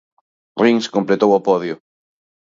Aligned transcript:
Rins 0.61 0.85
completou 0.95 1.31
o 1.37 1.39
podio. 1.47 1.75